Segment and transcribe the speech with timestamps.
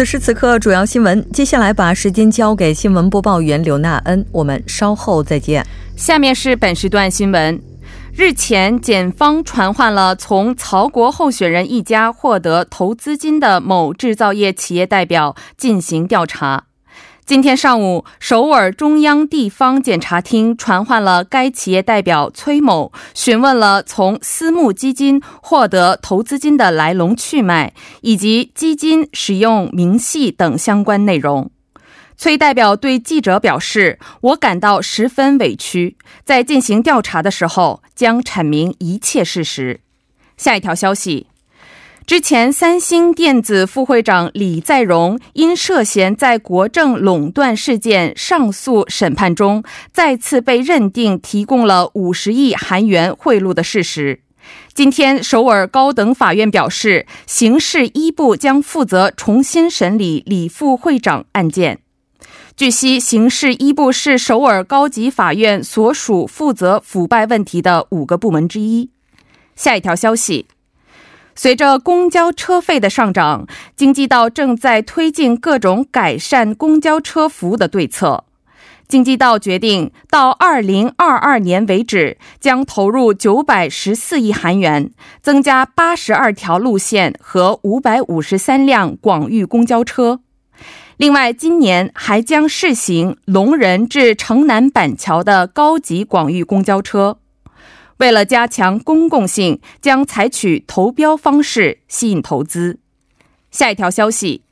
[0.00, 1.30] 此时此刻，主要新闻。
[1.30, 5.62] 接下来把时间交给新闻播报员刘娜恩，我们稍后再见。
[5.94, 7.60] 下面是本时段新闻。
[8.14, 16.64] 日前，检方传唤了从曹国候选人一家获得投资金的某制造业企业代表进行调查。
[17.30, 31.52] 今天上午，首尔中央地方检察厅传唤了该企业代表崔某，询问了从私募基金获得投资金的来龙去脉，以及基金使用明细等相关内容。
[32.16, 39.78] 崔代表对记者表示：“我感到十分委屈，在进行调查的时候将阐明一切事实。”
[40.36, 41.28] 下一条消息。
[42.10, 54.22] 之前，三星电子副会长李在镕因涉嫌在国政垄断事件上诉审判中再次被认定提供了五十亿韩元贿赂的事实。
[54.74, 61.78] 今天，首尔高等法院表示，刑事一部将负责重新审理李副会长案件。
[62.56, 68.90] 据悉，刑事一部是首尔高级法院所属负责腐败问题的五个部门之一。
[69.54, 70.46] 下一条消息。
[71.42, 78.24] 随着公交车费的上涨，京畿道正在推进各种改善公交车服务的对策。
[78.86, 84.90] 京畿道决定到二零二二年为止，将投入九百十四亿韩元，
[85.22, 90.20] 增加八十二条路线和五百五十三辆广域公交车。
[90.98, 97.19] 另外，今年还将试行龙仁至城南板桥的高级广域公交车。
[98.00, 102.78] 为了加强公共性，将采取投标方式吸引投资。
[103.50, 104.42] 下一条消息：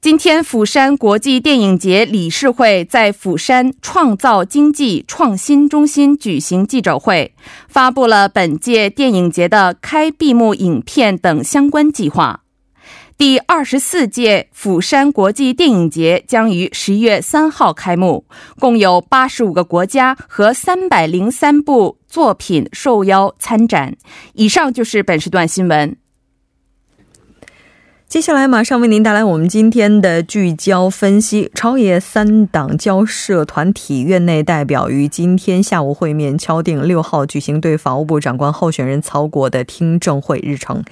[0.00, 7.34] 今天，釜山国际电影节理事会在釜山创造经济创新中心举行记者会，
[7.68, 12.42] 发布了本届电影节的开闭幕影片等相关计划。
[13.18, 18.24] 第二十四届釜山国际电影节将于十一月三号开幕，
[18.60, 23.96] 共有八十五个国家和三百零三部作品受邀参展。
[24.34, 25.96] 以上就是本时段新闻。
[28.08, 31.50] 接下来马上为您带来我们今天的聚焦分析。
[31.54, 40.82] 朝野三党交涉团体院内代表于今天下午会面，敲定六号举行对法务部长官候选人曹国的听证会日程。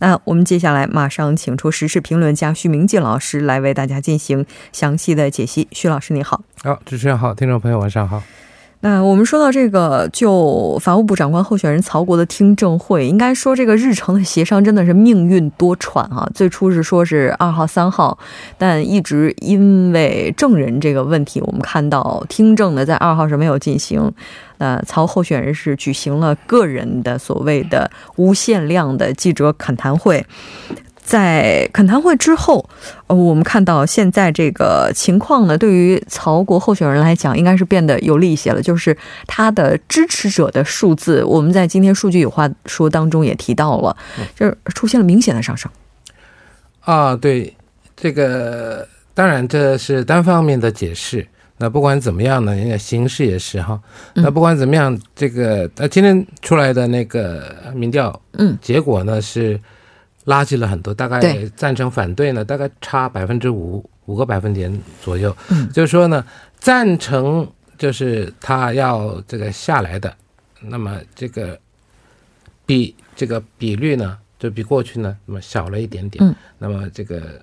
[0.00, 5.66] 那我们接下来马上请出时事评论家徐明进老师来为大家进行详细的解析。
[5.72, 6.42] 徐老师，你好。
[6.62, 8.22] 好，主持人好，听众朋友晚上好。
[8.88, 16.30] 那我们说到这个，就法务部长官候选人曹国的听证会，应该说这个日程的协商真的是命运多舛啊！
[16.32, 18.16] 最初是说是二号、三号，
[18.56, 24.12] 但一直因为证人这个问题，我们看到听证呢在二号是没有进行。
[24.58, 30.24] 那曹候选人是举行了个人的所谓的无限量的记者恳谈会。
[31.06, 32.68] 在恳谈会之后，
[33.06, 38.60] 呃，我们看到现在这个情况呢，对于曹国候选人来讲，应该是变得有利一些了。
[38.60, 38.94] 就是
[39.24, 43.96] 他的支持者的数字，我们在今天数据有话说当中也提到了，
[44.34, 45.70] 就是出现了明显的上升。
[46.80, 47.56] 啊，对，
[47.94, 51.24] 这个当然这是单方面的解释。
[51.58, 53.80] 那不管怎么样呢，形势也是哈。
[54.14, 59.60] 那不管怎么样，这个呃今天出来的那个民调，嗯，结果呢是。
[60.26, 65.34] 垃圾了很多，大概赞成反对呢，大概差百分之五五个百分点左右。
[65.48, 66.24] 嗯，就是说呢，
[66.58, 70.14] 赞成就是他要这个下来的，
[70.60, 71.58] 那么这个
[72.66, 76.24] 比这个比率呢，就比过去呢，那么小了一点点。
[76.24, 77.40] 嗯，那么这个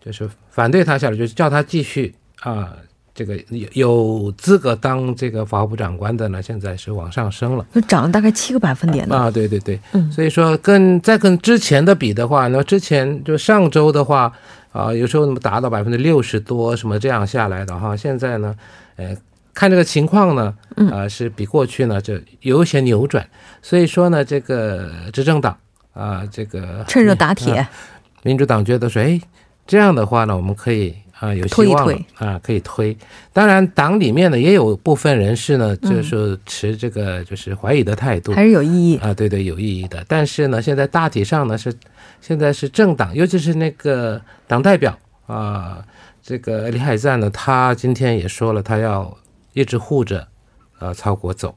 [0.00, 2.76] 就是反对他下来，就是叫他继续啊，
[3.14, 7.64] 这个有有资格当这个法务部长官的呢，现在是往上升了。
[7.72, 9.16] 就涨了大概七个百分点呢。
[9.16, 10.10] 啊，对对对，嗯。
[10.10, 14.32] 所以说跟再跟之前的比的话，那之前就上周的话，
[14.72, 18.52] 啊，有时候那么达到百分之六十多什么这样下来的哈，现在呢，
[18.96, 19.16] 呃，
[19.54, 20.88] 看这个情况呢，嗯。
[20.88, 23.24] 啊，是比过去呢就有一些扭转，
[23.62, 25.56] 所以说呢，这个执政党
[25.92, 27.70] 啊，这个趁热打铁，啊
[28.24, 29.20] 民主党觉得说，哎，
[29.68, 32.96] 这样的话呢，我们可以啊有希望啊，可以推。
[33.32, 38.32] 当然，党里面呢也有部分人士呢，嗯就是持这个就是怀疑的态度。
[38.32, 38.96] 还是有意义。
[38.98, 40.04] 啊，对对，有意义的。
[40.08, 41.72] 但是呢，现在大体上呢是，
[42.20, 45.84] 现在是政党，尤其是那个党代表啊，
[46.22, 49.16] 这个李海赞呢，他今天也说了，他要
[49.52, 50.26] 一直护着
[50.78, 51.54] 啊曹国走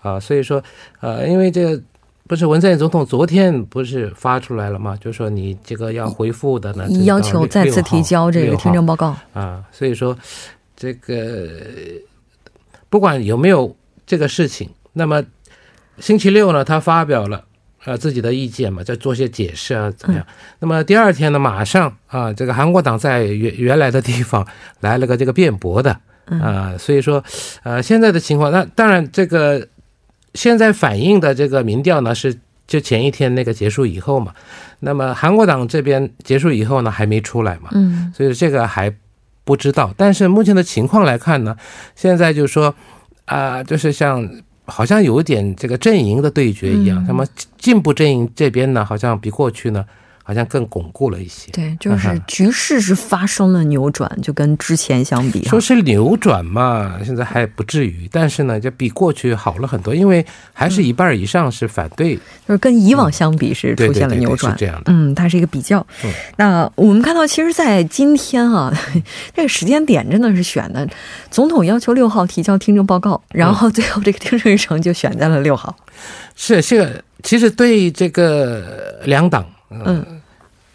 [0.00, 0.62] 啊，所以说
[1.00, 1.82] 呃，因为这个
[2.28, 4.94] 不是文在寅总统昨天不是发出来了吗？
[5.00, 9.16] 就说你这个要回复的呢，你要求再次提交这个听证报告。
[9.32, 10.16] 啊，所以说
[10.76, 11.48] 这个
[12.90, 13.74] 不管有没有
[14.06, 15.24] 这个事情，那么
[16.00, 17.42] 星期六呢，他发表了
[17.86, 20.26] 呃自己的意见嘛，再做些解释啊，怎么样？
[20.58, 24.46] 那么第二天呢，马上啊，这个韩国党在原原来的地方
[24.80, 27.24] 来了个这个辩驳的啊，所以说
[27.62, 29.66] 呃现在的情况，那当然这个
[30.34, 32.38] 现在反映的这个民调呢是。
[32.68, 34.34] 就前一天那个结束以后嘛，
[34.80, 38.94] 那么韩国党这边结束以后呢，还没出来嘛，嗯所以这个还
[39.42, 39.90] 不知道。
[39.96, 41.56] 但是目前的情况来看呢，
[41.96, 42.74] 现在就是说，
[43.24, 44.30] 啊、就是像
[44.66, 47.24] 好像有点这个阵营的对决一样，嗯那么
[47.56, 49.82] 进步阵营这边呢，好像比过去呢，
[50.28, 51.50] 好像更巩固了一些。
[51.52, 55.58] 对，就是局势是发生了扭转，就跟之前相比说。
[55.58, 60.22] 是扭转嘛，现在还不至于，但是呢，就比过去好了很多，因为
[60.52, 64.58] 还是一半以上是反对，就是跟以往相比是出现了扭转是。
[64.58, 64.92] 这样的。
[64.92, 65.80] 嗯，它是一个比较。
[66.04, 68.70] 嗯那我们看到，其实，在今天啊，
[69.34, 70.86] 这个时间点真的是选的，
[71.30, 75.74] 总统要求六号提交听证报告，然后最后这个听证日程就选在了六号。
[76.36, 80.04] 是这个，其实对这个两党，嗯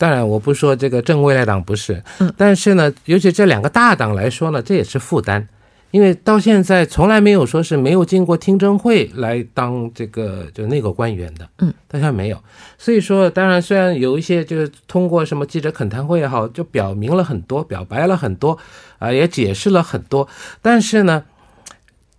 [0.03, 2.33] 当然，我不说这个正未来党不是，嗯。
[2.35, 5.47] 但是呢，尤其这两个大党来说呢，这也是负担，
[5.91, 12.37] 因为到现在从来没有说是没有经过听证会来当这个就内阁官员的，嗯，到现在没有，
[12.77, 18.57] 所以说，当然虽然有一些就是通过什么记者恳谈会也好，就表明了很多，表白了很多，
[18.99, 20.27] 啊、也解释了很多，
[20.61, 21.23] 但是呢。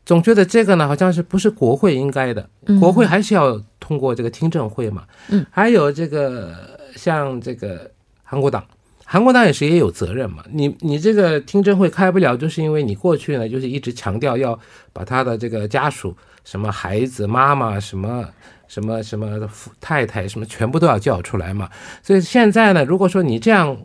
[0.07, 2.79] 总觉得这个呢，好像是不是国会应该的，嗯。
[2.79, 5.05] 国会还是要通过这个听证会嘛。
[5.29, 6.53] 嗯，还有这个
[6.95, 7.91] 像这个
[8.23, 8.65] 韩国党，
[9.05, 10.45] 韩国党也是也有责任嘛。
[10.51, 14.59] 你你这个听证会开不了，就是因为你过去呢就是一直强调要
[14.93, 18.25] 把他的这个家属，什么孩子、妈妈、什么
[18.67, 19.49] 什么什么
[19.81, 21.69] 太太什么全部都要叫出来嘛。
[22.03, 23.77] 所以现在呢，如果说你这样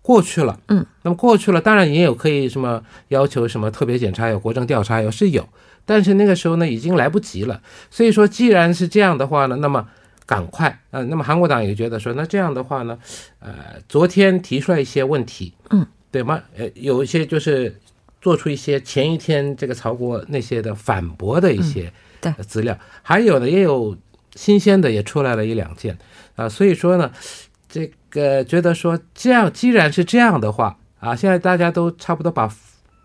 [0.00, 5.48] 过去了，嗯，那么过去了，当然也有可以什么要求什么特别检查有国政调查有是有，
[5.84, 7.60] 但是那个时候呢已经来不及了。
[7.88, 9.86] 所以说，既然是这样的话呢，那么
[10.24, 12.98] 赶快，呃，那么韩国党也觉得说，那这样的话呢，
[13.40, 13.52] 呃，
[13.88, 16.40] 昨天提出来一些问题，嗯，对吗？
[16.56, 17.80] 呃，有一些就是
[18.20, 21.92] 做出一些前一天这个曹国那些的反驳的一些
[22.46, 23.96] 资料，还有呢也有
[24.36, 25.98] 新鲜的也出来了一两件
[26.36, 27.12] 啊、所以说呢，
[27.68, 32.48] 这个觉得说这样，既然是这样的话啊，现在大家都差不多把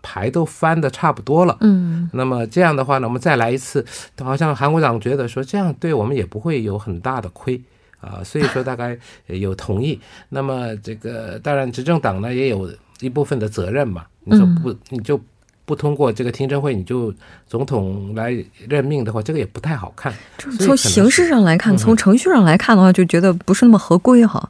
[0.08, 1.54] 牌都翻的差不多了。
[1.60, 3.84] 嗯那么这样的话呢，我们再来一次，
[4.22, 7.60] 好像韩国长觉得说这样对我们也不会有很大的亏
[8.00, 10.00] 啊，所以说大概有同意。
[10.30, 15.20] 那么这个当然执政党呢也有一部分的责任嘛，你说不你就
[15.66, 17.12] 不通过这个听证会，你就
[17.46, 18.34] 总统来
[18.66, 20.10] 任命的话，这个也不太好看。
[20.38, 24.48] 就是从形式上来看，嗯从程序上来看的话，就觉得不是那么合规哈。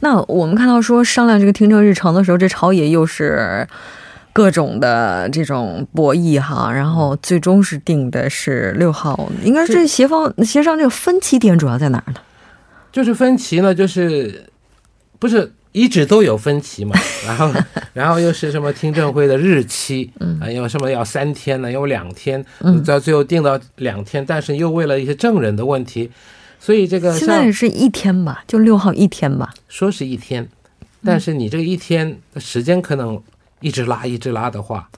[0.00, 3.66] 那我们看到说商量这个听证日程的时候，这朝野又是
[4.38, 9.28] 各种的这种博弈哈，然后最终是定的是六号。
[9.42, 12.20] 应该是协方协商这个分歧点主要在哪儿呢？
[12.92, 14.44] 就是分歧呢，就是
[15.18, 16.94] 不是一直都有分歧嘛？
[17.26, 17.52] 然后，
[17.92, 21.72] 然后又是什么听证会的日期，嗯，啊，有什么要三天呢？
[21.72, 26.08] 有两天，嗯到最后定到两天，但是又为了一些证人的问题，
[26.60, 29.52] 所以这个现在是一天吧，就六号一天吧。
[29.68, 30.48] 说是一天，
[31.04, 33.20] 但是你这个一天的时间可能
[33.60, 34.88] 一直拉一直拉的话，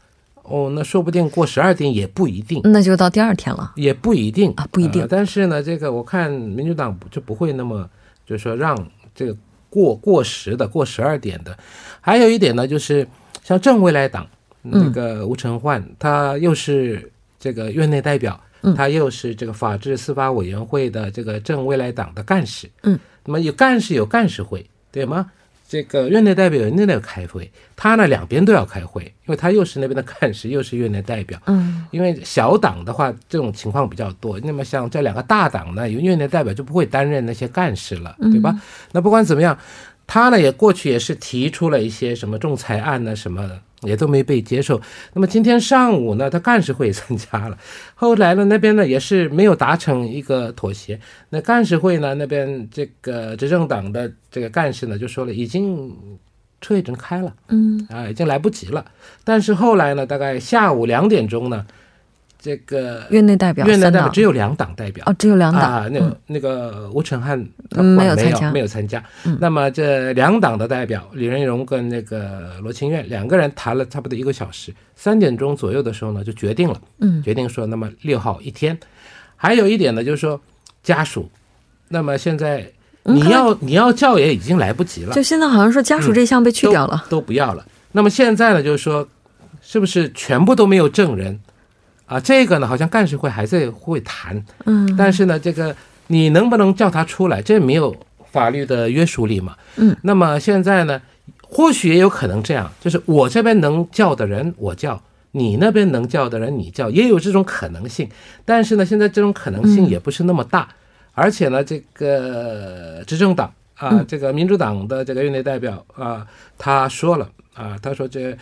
[0.43, 2.61] 哦，那说不定过十二点也不一定。
[2.65, 3.73] 那就到第二天了。
[3.77, 7.89] 也不一定啊不一定呃但是呢，这个我看民主党就不会那么，
[8.27, 8.77] 就是说让
[9.15, 9.37] 这个
[9.69, 11.57] 过过时的、过十二点的。
[12.01, 13.07] 还有一点呢，就是
[13.45, 14.27] 像正未来党
[14.65, 22.69] 嗯那个吴成焕，他又是这个院内代表，嗯他又是这个法制司法委员会的这个正未来党的干事。
[22.83, 25.31] 嗯，那么有干事有干事会，对吗？
[25.71, 31.41] 这个院内代表院内代表开会，他呢两边都要开会，因为他又是那边的干事，又是院内代表。
[31.47, 34.41] 嗯，因为小党的话，这种情况比较多。
[34.41, 38.53] 那么像这两个大党呢，有院内代表就不会担任那些干事了，对吧？
[38.91, 39.57] 那不管怎么样，
[40.09, 44.81] 他呢也过去也是提出了一些什么仲裁案呢，什么的也都没被接受。
[45.15, 47.59] 那么今天上午呢，他干事会也参加了，
[47.95, 50.99] 后来呢那边呢也是没有达成一个妥协。
[51.31, 55.97] 那干事会呢那边这个执政党的这个干事呢就说了，已经
[56.61, 57.35] 车已经开了。
[57.49, 58.85] 嗯啊，已经来不及了。
[59.25, 61.65] 但是后来呢，大概下午两点钟呢，
[62.41, 67.39] 这个院内代表院内代表只有两党代表哦，只有两党啊，那个、那个吴成汉
[67.71, 69.05] 没有没参加没有参加。
[69.25, 78.79] 嗯那么这两党的代表李仁荣跟那个罗清苑两个人谈了差不多一个小时，三点钟左右的时候呢，就决定了，嗯决定说，那么六号一天。
[79.37, 80.41] 还有一点呢，就是说
[80.83, 81.31] 家属，
[81.89, 82.71] 那么现在
[83.03, 85.15] 你要你要叫也已经来不及了。
[85.15, 87.05] 就现在好像说家属这项被去掉了。
[87.09, 87.67] 都不要了。
[87.93, 89.07] 那么现在呢，就是说，
[89.61, 91.39] 是不是全部都没有证人
[92.11, 92.21] 啊？
[92.21, 95.75] 这个呢，好像干事会还在会谈，嗯但是呢，这个
[96.09, 97.97] 你能不能叫他出来，这没有
[98.31, 99.57] 法律的约束力嘛。
[99.77, 101.01] 嗯，那么现在呢，
[101.43, 105.01] 或许也有可能这样，就是我这边能叫的人我叫。
[105.33, 108.09] 你那边能叫的人你叫，也有这种可能性，
[108.45, 110.69] 但是呢，现在这种可能性嗯也不是那么大，
[111.13, 116.27] 而且呢，这个执政党啊，嗯这个民主党的这个院内代表啊，
[116.59, 118.37] 他说了啊，他说这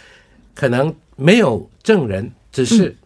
[0.54, 2.96] 可能没有证人，只是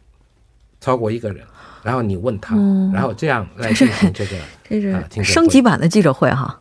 [0.83, 1.43] 超过一个人，
[1.83, 2.93] 然后你问他，嗯。
[2.93, 4.37] 然后这样来进行这个，
[5.09, 6.59] 这是升级版的记者会哈。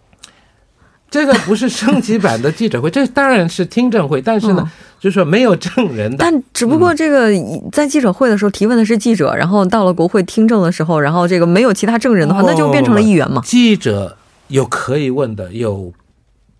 [1.09, 7.29] 这个不是升级版的记者会， 这当然是听证会，但是呢，就是说没有证人的，但只不过这个
[7.69, 14.15] 在记者会的时候提问的是记者，然后到了国会听证的时候，然后这个没有其他证人的话，哦那就变成了议员嘛，记者
[14.47, 15.91] 有可以问的，有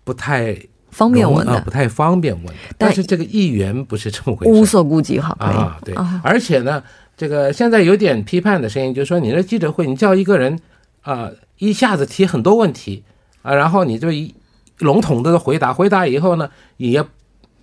[0.04, 0.54] 不太
[0.90, 1.54] 方便问的。
[1.54, 4.52] 啊不，太方便问的，但但是这个议员不是这么回事。
[4.52, 5.94] 无所顾忌哈，啊，对。
[5.94, 6.82] 啊，而且呢，
[7.22, 10.58] 这个现在有点批判的声音，就是说你的记者会，你叫一个人
[11.02, 13.04] 啊、一下子提很多问题
[13.42, 14.34] 啊，然后你就一
[14.78, 17.04] 笼统的回答，回答以后呢，也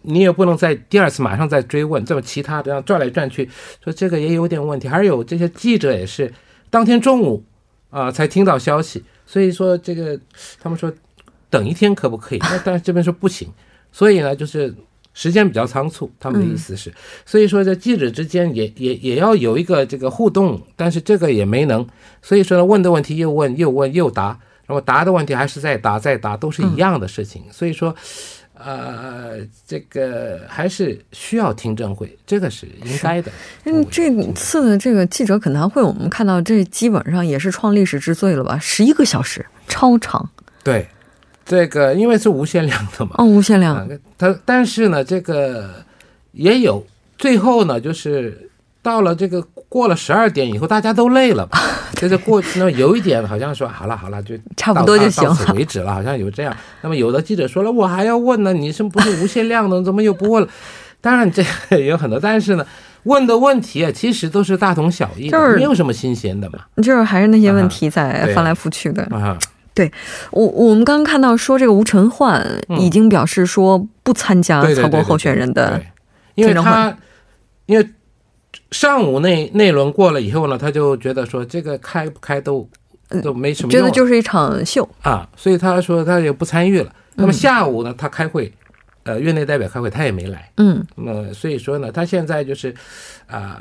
[0.04, 3.50] 你也不能再第二次马上再追问，这么其他的这样转来转去，
[3.84, 4.88] 说这个也有点问题。
[4.88, 6.34] 还有这些记者也是
[6.70, 7.44] 当天中午
[7.90, 10.18] 啊、才听到消息，所以说这个
[10.62, 10.90] 他们说
[11.50, 12.40] 等一天可不可以？
[12.40, 13.50] 那但是这边说不行，
[13.92, 14.74] 所以呢就是。
[15.20, 16.94] 时间比较仓促，他们的意思是，
[17.26, 21.86] 所以说在记者之间也也也要有一个这个互动，但是这个也没能，
[22.22, 27.94] 所以说呢问的问题又问又问又答，然后答的问题还是在答在答，都是一样的事情，所以说，
[28.54, 33.30] 呃，这个还是需要听证会，这个是应该的。
[33.66, 38.58] 嗯，这次的这个记者恳谈会，我们看到这基本上也是创历史之最了吧？
[38.58, 40.30] 十一个小时，超长。
[40.64, 40.88] 对，
[41.50, 43.88] 这个因为是无限量的嘛，哦，无限量啊，
[44.20, 45.68] 它但是呢，这个
[46.34, 46.86] 也有
[47.18, 48.50] 最后呢，就是
[48.84, 51.60] 到了这个过了十二点以后，大家都累了吧，
[51.98, 55.54] 就是过那有一点好像说好了好了，就 差不多就行到到此。
[55.54, 56.56] 为止了，好像有这样。
[56.82, 59.82] 那么有的记者说了，我还要问呢，你是不是无限量的？
[59.82, 60.50] 怎么又不问了？
[61.02, 61.44] 当然这
[61.80, 62.66] 有很多，但是呢，
[63.04, 66.60] 问的问题啊，其实都是大同小异的，就是没有什么新鲜的嘛。
[66.78, 69.02] 就是还是那些问题在翻来覆去的。
[69.06, 69.38] 啊，
[70.32, 72.46] 我我们刚刚看到说，这个吴承焕
[72.80, 75.88] 已经表示说不参加对对对曹国候选人的对，
[76.36, 76.98] 因为他
[77.68, 77.90] 因为
[78.72, 82.68] 上午那那轮过了以后呢，他就觉得说这个开不开都
[83.22, 84.88] 都没什么觉得就是一场秀。
[85.02, 86.92] 啊，所以他说他也不参与了。
[87.16, 88.52] 那嗯么下午呢，他开会，
[89.04, 90.52] 呃，院内代表开会，他也没来。
[90.58, 92.74] 嗯那么所以说呢，他现在就是
[93.28, 93.60] 啊。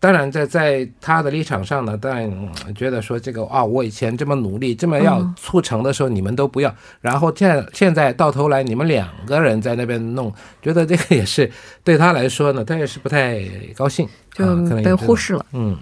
[0.00, 11.50] 当然在，在他的立场上呢，当然嗯觉得说这个啊，我以前这么努力，这么要嗯促成的时候，你们都不要，然后现在现在到头来，你们两个人在那边弄，觉得这个也是
[11.84, 13.38] 对他来说呢，他也是不太
[13.76, 15.44] 高兴，就啊可能被忽视了。
[15.52, 15.78] 嗯，嗯，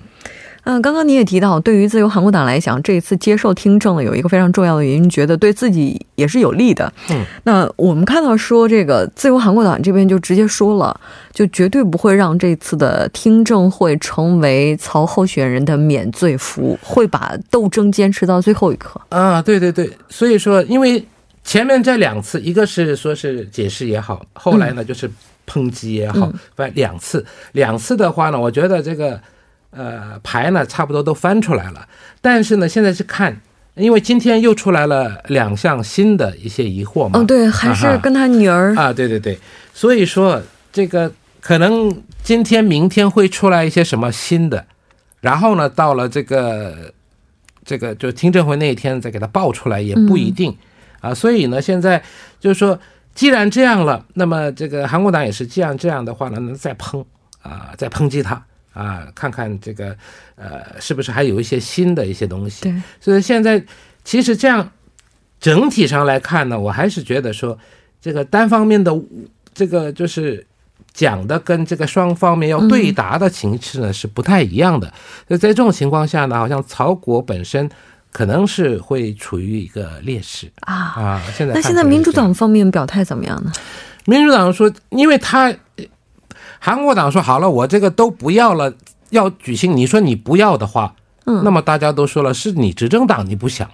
[0.82, 6.92] 刚刚你也提到，对于自由韩国党来讲，这一次接受听证的有一个非常重要的原因，觉得对自己也是有利的。
[7.10, 11.00] 嗯，那我们看到说，这个自由韩国党这边就直接说了，
[11.32, 19.00] 就绝对不会让这次的听证会成为曹候选人的免罪符，会把斗争坚持到最后一刻。
[19.08, 21.02] 啊，对对对，所以说，因为
[21.44, 25.10] 前面这两次，一个是说是解释也好，后来呢就是
[25.46, 29.18] 抨击也好嗯，反正两次，两次的话呢，我觉得这个
[29.70, 31.86] 呃牌呢差不多都翻出来了，
[32.20, 33.40] 但是呢现在是看，
[33.74, 39.38] 因为今天又出来了两项新的一些疑惑嘛，嗯，对，还是跟他女儿，啊，对对对，
[39.72, 44.66] 所以说这个可能今天、明天会出来一些什么新的，
[45.20, 46.92] 然后呢，到了这个
[47.64, 50.56] 这个就听证会那一天再给他爆出来也不一定、
[51.00, 52.02] 啊，所以呢，现在
[52.40, 52.78] 就是说，
[53.14, 57.04] 既然这样了，那么这个韩国党也是既然这样的话呢，那再抨
[57.42, 58.42] 啊，再抨击他
[58.78, 59.96] 啊，看看这个
[60.36, 62.62] 呃，是不是还有一些新的一些东西。
[62.62, 63.60] 对，所以现在
[64.04, 64.70] 其实这样
[65.40, 67.58] 整体上来看呢，我还是觉得说，
[68.00, 68.92] 这个单方面的
[69.52, 70.46] 这个就是
[70.92, 74.86] 讲的跟这个双方面要对答的形式呢、是不太一样的。
[75.26, 77.68] 所以在这种情况下呢，好像曹国本身
[78.12, 80.74] 可能是会处于一个劣势啊。
[80.74, 81.22] 啊。
[81.36, 83.52] 现在那现在民主党方面表态怎么样呢？
[84.06, 85.54] 民主党说，因为他
[86.58, 88.72] 韩国党说好了，我这个都不要了，
[89.10, 89.76] 要举行。
[89.76, 90.94] 你说你不要的话，
[91.26, 93.68] 嗯那么大家都说了，是你执政党你不想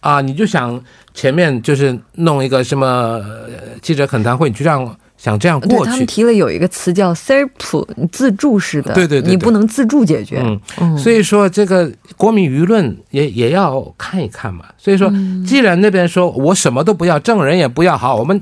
[0.00, 0.82] 啊，你就想
[1.14, 3.48] 前面就是弄一个什么呃
[3.80, 6.04] 记者恳谈会，你就这样想这样对他们过去。
[6.04, 10.42] 提了有一个词叫 “self”，自助式的，对对对对你不能自助解决。
[10.44, 14.66] 嗯，嗯，所以说这个国民舆论也也要看一看嘛。
[14.76, 15.10] 所以说，
[15.46, 18.38] 既然那边说我什么都不要，证人也不要，好，我们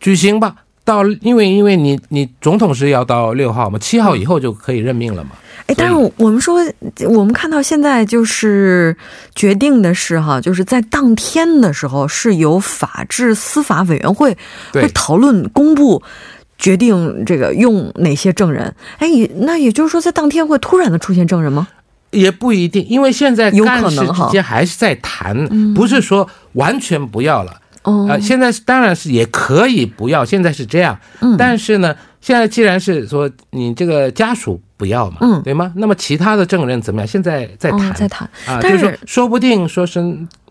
[0.00, 0.56] 举行吧。
[0.84, 5.30] 到因为因为你你总统是要到六号嘛，七号以后就可以任命了嘛。
[5.66, 6.60] 哎，但是我们说，
[7.08, 8.96] 我们看到现在就是
[9.34, 14.36] 决定的是哈，就是在当天的时候是由法制司法委员会
[14.72, 16.02] 对会讨论公布。
[16.56, 18.72] 决定这个用哪些证人？
[18.98, 21.66] 哎，也那也就是说，在当天会突然的出现证人吗？
[22.12, 27.60] 也不一定，因为现在有可能哈还是在谈，不是说完全不要了。
[27.84, 30.98] 哦，呃，现在是当然是也可以不要，现在是这样。
[31.20, 35.72] 嗯但是呢，现在既然是说你这个家属不要嘛，嗯对吗？
[35.76, 37.06] 那么其他的证人怎么样？
[37.06, 40.00] 现在在谈，哦在谈啊，但就是是说，说不定说是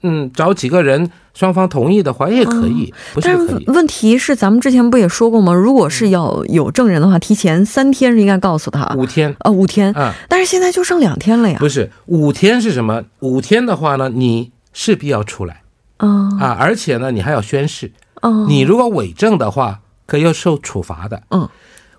[0.06, 3.36] 嗯，找几个人，双方同意的话也可以，不是
[3.68, 5.54] 问题是，咱们之前不也说过吗？
[5.54, 9.92] 如果是要有证人的话，提前三天是应该告诉他，五天呃，五天。
[9.94, 11.56] 啊，但是现在就剩两天了呀。
[11.58, 13.02] 不是五天是什么？
[13.22, 15.62] 五天的话呢，你势必要出来
[15.98, 17.92] 嗯啊，而且呢，你还要宣誓。
[18.22, 21.24] 嗯，你如果伪证的话，可以要受处罚的。
[21.30, 21.48] 嗯，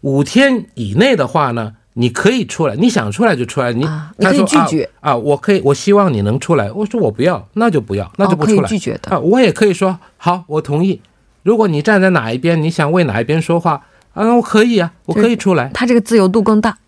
[0.02, 3.72] 五天以内的话呢，你可以出来，你想出来就出来。
[3.72, 6.70] 你、啊你可以他说拒绝啊啊，我可以，我希望你能出来。
[6.72, 8.68] 我说我不要，那就不要，那就不出来。
[8.68, 11.00] 拒绝的啊，我也可以说好，我同意。
[11.42, 13.82] 如果你站在哪一边，你想为哪一边说话
[14.14, 15.70] 啊，我可以啊，我可以出来。
[15.74, 16.78] 他这个自由度更大，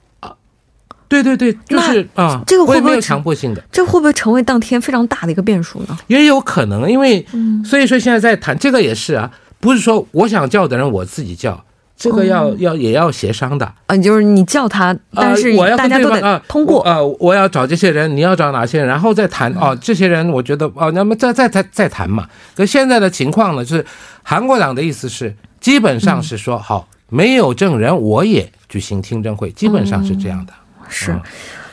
[1.08, 5.96] 对对对，就是啊，这个会不会没有强迫性的，这会不会成为当天非常大的一个变数呢？
[6.08, 11.64] 也有可能，因为嗯所以说现在在谈这个也是啊，不是说我想叫的人我自己叫，
[11.96, 13.72] 这个要、要也要协商的。
[13.86, 16.80] 啊，就是你叫他，但是啊、我要大家都得通过。
[16.80, 19.76] 我啊、我要找这些人，你要找哪些人，然后再谈哦。
[19.80, 22.26] 这些人我觉得哦，那么再再再再谈嘛。
[22.54, 23.86] 可现在的情况呢，就是
[24.22, 30.52] 韩国党的意思是，基本上是说、好，没有证人我也举行听证会，基本上是这样的。
[30.88, 31.20] 是嗯。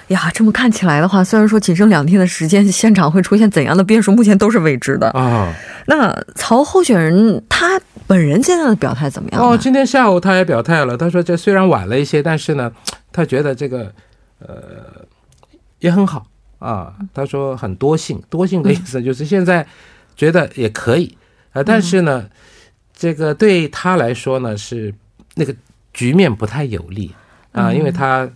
[0.08, 5.10] 呀，这么看起来的话，虽然说仅剩两天的时间，现场会出现怎样的变数，目前都是未知的。
[5.12, 5.52] 啊
[5.88, 9.42] 那曹候选人他本人现在的表态怎么样？
[9.42, 12.72] 哦，今天下午他也表态了，他说这虽然晚了一些，但是呢，
[13.14, 13.92] 他觉得这个
[14.40, 14.48] 呃
[15.80, 16.28] 也很好
[16.60, 16.94] 啊。
[17.14, 19.66] 他说很多幸，多幸的意思就是现在
[20.18, 21.18] 觉得也可以
[21.52, 22.26] 啊、呃但是呢，
[22.96, 24.94] 这个对他来说呢是
[25.36, 25.56] 那个
[25.94, 27.16] 局面不太有利
[27.54, 28.30] 啊，因为他。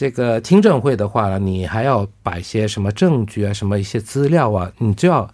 [0.00, 5.28] 这个听证会的话呢，你还要把一些什么证据啊、什么一些资料啊，你就要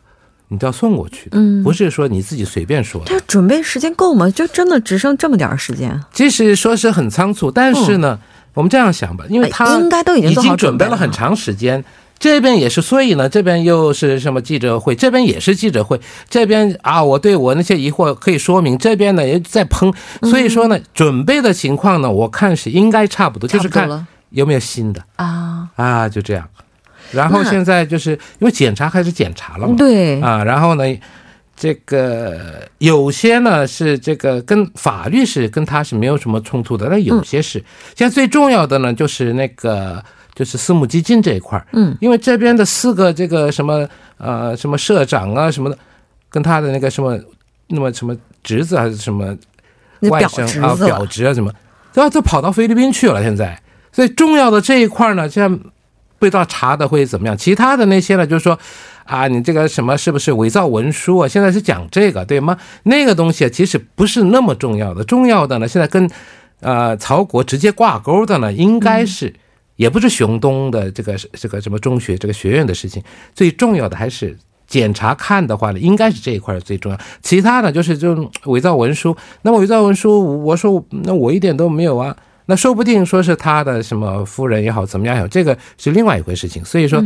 [0.49, 3.07] 你都要送过去的，嗯不是说你自己随便说的。
[3.07, 4.29] 他准备时间够吗？
[4.29, 6.03] 就真的只剩这么点儿时间？
[6.13, 8.19] 即使说是很仓促，但是呢，
[8.55, 11.85] 我们这样想吧，因为他应该都已经做好准备了了很长时间。
[12.19, 23.89] 这边也是，所以呢，这边又是什么记者会，这边也是记者会，这边啊，我对我那些疑惑可以说明，这边呢也在抨，嗯所以说呢，准备的情况呢，我看是应该差不多，就是看
[24.31, 25.03] 有没有新的？
[25.17, 26.49] 啊，啊，就这样。
[27.13, 30.85] 然后现在就是因为检查开始检查了嘛，对，啊，然后呢，
[31.55, 37.63] 这个有些呢是这个跟法律是跟他是没有什么冲突的，但有些是。
[37.95, 45.79] 现在最重要的呢，就是那个就是私募基金这一块儿，嗯，因为这边的四个这个什么呃什么社长啊什么的，
[46.29, 47.17] 跟他的那个什么
[47.69, 49.27] 那么什么侄子还是什么
[50.01, 51.53] 外甥啊表侄啊什么，
[51.93, 53.23] 都要都跑到菲律宾去了。
[53.23, 53.59] 现在，
[53.97, 55.49] 所以重要的这一块呢，现在
[56.19, 57.35] 不知道查的会怎么样。
[57.35, 58.59] 其他的那些呢，就是说
[59.05, 61.27] 啊，你这个什么是不是伪造文书啊？
[61.27, 62.59] 现在是讲这个对吗？
[62.83, 66.11] 那个东西其实不是那么重要的，重要的呢，现在跟
[66.61, 69.33] 呃曹国直接挂钩的呢，应该是。
[69.77, 73.03] 也不是熊东的这个这个什么中学这个学院的事情，
[73.35, 74.35] 最重要的还是
[74.67, 76.99] 检查看的话呢，应该是这一块最重要。
[77.21, 79.15] 其他呢，就是这种伪造文书。
[79.43, 82.17] 那么伪造文书，我说那我一点都没有啊。
[82.47, 86.65] 那说不定说是他的什么夫人也好，怎么样也好，这个是另外一回事情。
[86.65, 87.03] 所以说，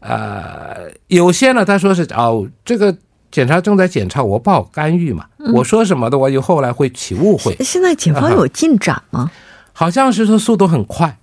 [0.00, 2.94] 呃，有些呢，他说是哦，这个
[3.30, 5.24] 检察正在检查，我不好干预嘛。
[5.54, 7.56] 我说什么的，我就后来会起误会。
[7.60, 9.30] 现在警方有进展吗？
[9.72, 11.16] 好像是说速度很快。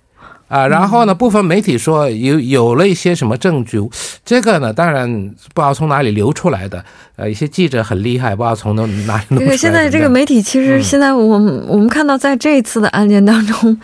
[0.50, 1.14] 啊，然后呢？
[1.14, 3.78] 部分媒体说有有了一些什么证据，
[4.24, 5.08] 这个呢，当然
[5.54, 6.84] 不知道从哪里流出来的。
[7.14, 9.56] 呃，一些记者很厉害，不知道从哪哪里弄出来的。
[9.56, 13.78] 现在这个媒体其实现在我们我们看到在这一次的案件当中，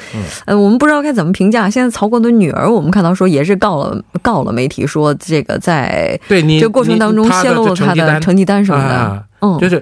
[0.44, 1.70] 呃，我们不知道该怎么评价。
[1.70, 9.24] 现在曹国的女儿，我们看到说也是告了告了媒体，说这个在对你这过程当中泄露了他的成绩单什么的。
[9.40, 9.81] 嗯，就是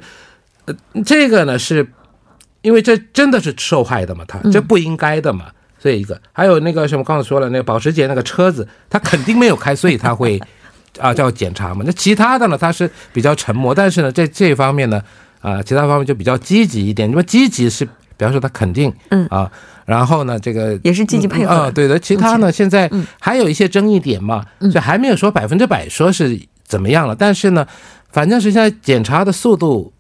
[0.67, 1.89] 呃，这个呢是
[2.61, 5.47] 因为这真的是受害的嘛，他这不应该的嘛。
[5.85, 10.41] 这一个，还有那个什么，刚才说了，那个保时捷那个车子，他肯定没有开，所以他会
[10.99, 11.83] 啊叫检查嘛。
[11.85, 15.03] 那其他的呢，他是比较沉默，但是呢，在这方面呢，
[15.43, 17.07] 啊，其他方面就比较积极一点。
[17.07, 19.53] 你说积极是，比方说他肯定，嗯啊，
[19.85, 21.99] 然后呢，这个也是积极配合啊，对的。
[21.99, 24.43] 其他呢，现在还有一些争议点嘛，
[24.73, 27.67] 就还没有说百分之百说是怎么样了，但是呢，
[28.11, 29.93] 反正是现在检查的速度。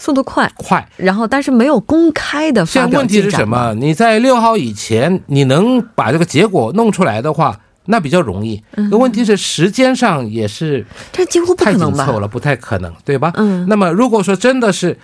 [0.00, 3.74] 速度快快，然后但是没有公开的现在问题是什么？
[3.74, 8.62] 你在六号以前，你能把这个结果弄出来的话，那比较容易。
[8.90, 12.06] 那问题是时间上也是，这几乎不可能吧？
[12.06, 13.30] 太了，不太可能，对吧？
[13.36, 13.66] 嗯。
[13.68, 14.98] 那么如果说真的是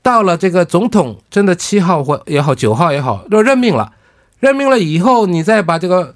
[0.00, 3.92] 到了这个总统真的七号或也好，九号也好，都任命了，
[4.38, 6.14] 任命了以后，你再把这个。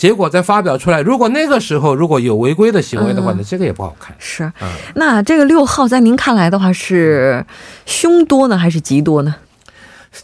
[0.00, 4.16] 结果再发表出来，如果那个时候如果有违规的行为的话，那这个也不好看。
[4.18, 4.50] 是，
[4.94, 7.44] 那这个六号在您看来的话是
[7.84, 9.34] 凶多呢，还是吉多呢？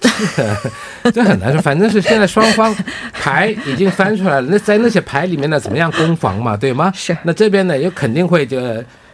[0.00, 2.74] 这个这很难说，反正是现在双方
[3.12, 6.90] 牌已经翻出来了，那在那些牌里面呢，怎么样攻防嘛，对吗？
[6.94, 7.14] 是。
[7.24, 8.58] 那这边呢，也肯定会就。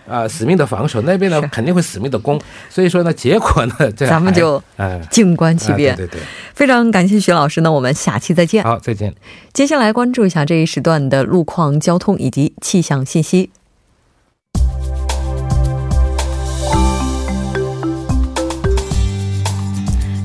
[0.09, 4.63] 啊，死命的防守，那边呢肯定会死命的攻，所以说呢，结果呢， 咱们就
[5.11, 5.97] 静观其变。
[5.97, 6.21] 对对，
[6.55, 8.65] 非常感谢徐老师，呢我们下期再见。
[8.65, 9.15] 好，再见。
[9.53, 13.51] 接下来关注一下这一时段的路况、交通以及气象信息。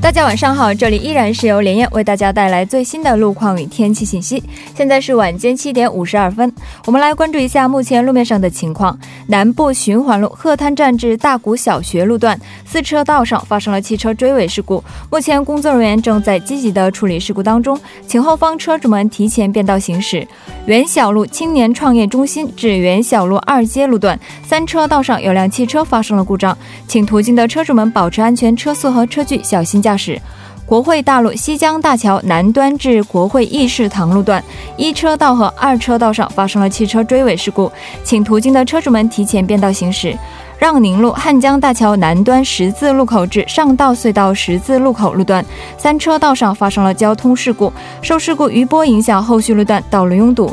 [0.08, 4.42] 大家晚上好，这里依然是由连燕为大家带来最新的路况与天气信息。
[4.74, 6.50] 现在是晚间七点五十二分，
[6.86, 8.98] 我们来关注一下目前路面上的情况。
[9.28, 20.26] 南部循环路鹤滩站至大谷小学路段四车道上发生了汽车追尾事故，目前工作人员正在积极的处理事故当中，请后方车主们提前变道行驶。
[20.68, 29.97] 元小路青年创业中心至元小路二街路段三车道上有辆汽车发生了故障，请途经的车主们保持安全车速和车距，小心驾。
[29.98, 30.22] 是
[30.66, 34.44] 国会大路西江大桥南端至国会议事堂路段
[34.76, 37.72] 一车道和二车道上发生了汽车追尾事故，
[38.04, 40.18] 请途经的车主们提前变道行驶。
[40.60, 45.46] 让宁路汉江大桥南端十字路口至上道隧道十字路口路段
[45.78, 50.52] 三车道上发生了交通事故，受事故余波影响，后续路段道路拥堵。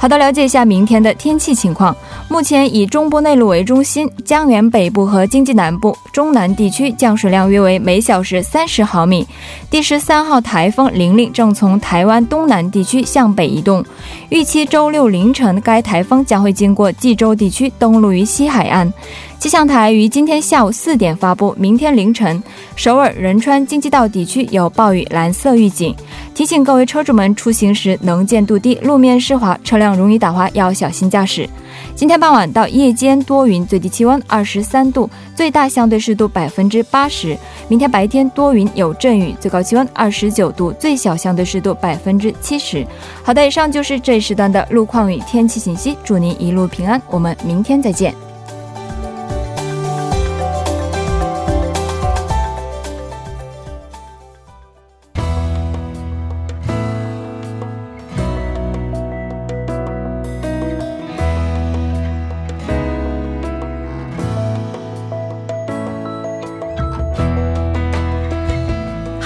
[0.00, 1.94] 好的，了解一下明天的天气情况。
[2.28, 9.26] 目前以中部内陆为中心，江源北部和经济南部、中南地区降水量约为每小时三十毫米。
[9.68, 13.84] 第十三号台风玲玲正从台湾东南地区向北移动，
[14.30, 18.92] 预期周六凌晨该台风将会经过济州地区，登陆于西海岸。
[19.38, 22.42] 气象台于今天下午四点发布，明天凌晨
[22.76, 25.94] 首尔、仁川、京畿道地区有暴雨蓝色预警，
[26.34, 31.48] 提醒各位车主们出行时能见度低，路面湿滑，车辆容易打滑，要小心驾驶。
[31.94, 37.36] 今天傍晚到夜间多云，最低气温二十三度，最大相对湿度百分之八十。
[37.68, 42.84] 明天白天多云有阵雨，最高气温二十九度，最小相对湿度百分之七十。
[43.22, 48.14] 好的，以上就是这时段的路况与天气信息，祝您一路平安，我们明天再见。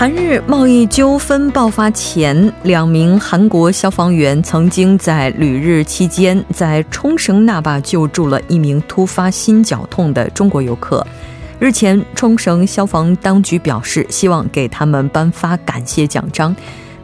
[0.03, 11.07] 韩日贸易纠纷爆发前，两名韩国消防员曾经在旅日期间在冲绳那霸救助了一名突发心绞痛的中国游客。
[11.61, 16.53] 日前，冲绳消防当局表示，希望给他们颁发感谢奖章，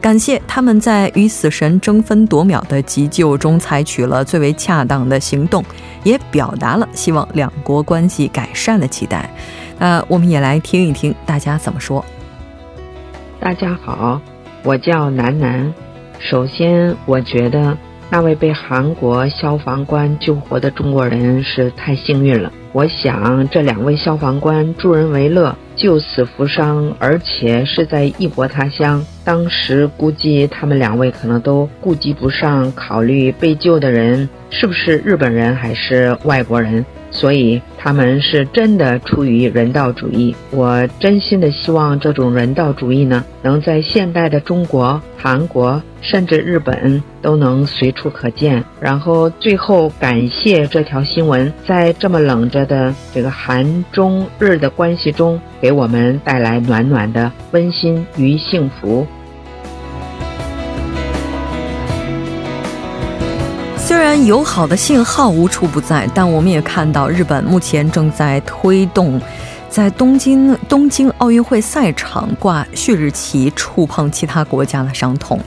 [0.01, 5.63] 感谢他们在与死神争分夺秒的急救中采取了最为恰当的行动，
[6.03, 9.29] 也表达了希望两国关系改善的期待。
[9.77, 12.03] 那我们也来听一听大家怎么说。
[13.41, 14.21] 大家好，
[14.63, 15.73] 我叫楠楠。
[16.19, 17.77] 首先，我觉得
[18.09, 22.51] 那位被韩国消防官救活的中国人是太幸运了。
[22.73, 29.05] 我想，这两位消防官助人为乐，救死扶伤，而且是在异国他乡。
[29.23, 36.85] 当时估计他们两位可能都顾及不上考虑被救的人是不是日本人还是外国人。
[37.11, 40.35] 所以他们是真的出于人道主义。
[40.51, 48.63] 我真心的希望这种人道主义呢，能在现代的中国、韩国甚至日本都能随处可见。
[48.79, 59.05] 然后最后感谢这条新闻，在这么冷着的这个韩中日的关系中，给我们带来暖暖的温馨与幸福。
[64.09, 69.21] 然友好的信号无处不在，但我们也看到日本目前正在推动
[69.69, 75.39] 在东京东京奥运会赛场挂旭日旗，触碰其他国家的伤痛。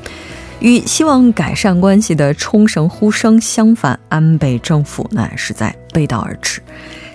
[0.61, 6.63] 与希望改善关系的冲绳呼声相反，安倍政府呢是在背道而驰。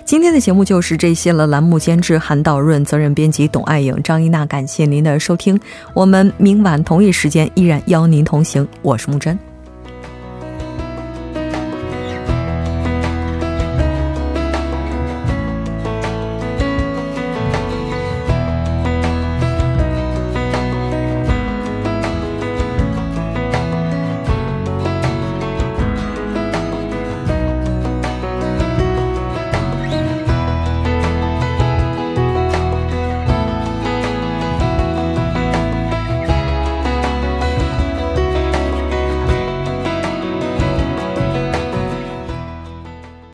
[0.04, 1.46] 今天的节目就是这些了。
[1.46, 4.44] 栏目监制韩道润，责任编辑董爱颖、张一娜。
[4.44, 5.58] 感谢您的收听，
[5.94, 8.68] 我们明晚同一时间依然邀您同行。
[8.82, 9.47] 我是木真。